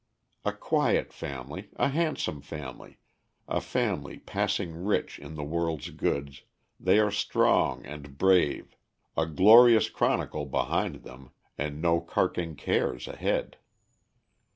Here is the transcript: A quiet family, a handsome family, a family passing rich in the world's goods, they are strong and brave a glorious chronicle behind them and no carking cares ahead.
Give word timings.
A 0.43 0.51
quiet 0.51 1.13
family, 1.13 1.69
a 1.75 1.89
handsome 1.89 2.41
family, 2.41 2.97
a 3.47 3.61
family 3.61 4.17
passing 4.17 4.83
rich 4.83 5.19
in 5.19 5.35
the 5.35 5.43
world's 5.43 5.91
goods, 5.91 6.41
they 6.79 6.97
are 6.97 7.11
strong 7.11 7.85
and 7.85 8.17
brave 8.17 8.75
a 9.15 9.27
glorious 9.27 9.91
chronicle 9.91 10.47
behind 10.47 11.03
them 11.03 11.29
and 11.55 11.79
no 11.83 11.99
carking 12.01 12.55
cares 12.55 13.07
ahead. 13.07 13.57